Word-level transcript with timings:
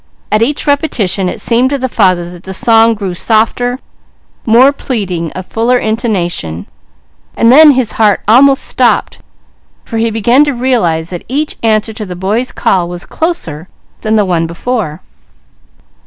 At 0.31 0.41
each 0.41 0.65
repetition 0.65 1.29
it 1.29 1.39
seemed 1.39 1.69
to 1.69 1.77
the 1.77 1.87
father 1.87 2.27
that 2.31 2.41
the 2.41 2.55
song 2.55 2.95
grew 2.95 3.13
softer, 3.13 3.77
more 4.47 4.73
pleading, 4.73 5.31
of 5.33 5.45
fuller 5.45 5.77
intonation; 5.77 6.65
and 7.37 7.51
then 7.51 7.73
his 7.73 7.91
heart 7.91 8.21
almost 8.27 8.63
stopped, 8.63 9.19
for 9.85 9.99
he 9.99 10.09
began 10.09 10.43
to 10.45 10.53
realize 10.55 11.11
that 11.11 11.23
each 11.27 11.55
answer 11.61 11.93
to 11.93 12.05
the 12.07 12.15
boy's 12.15 12.51
call 12.51 12.89
was 12.89 13.05
closer 13.05 13.67
than 14.01 14.15
the 14.15 14.25
one 14.25 14.47
before. 14.47 15.01